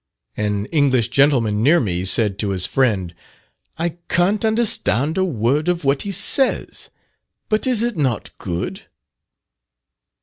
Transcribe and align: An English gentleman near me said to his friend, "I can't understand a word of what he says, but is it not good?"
An 0.35 0.65
English 0.71 1.09
gentleman 1.09 1.61
near 1.61 1.79
me 1.79 2.05
said 2.05 2.39
to 2.39 2.49
his 2.49 2.65
friend, 2.65 3.13
"I 3.77 3.97
can't 4.09 4.43
understand 4.43 5.15
a 5.15 5.23
word 5.23 5.67
of 5.67 5.83
what 5.85 6.01
he 6.01 6.11
says, 6.11 6.89
but 7.49 7.67
is 7.67 7.83
it 7.83 7.95
not 7.95 8.35
good?" 8.39 8.85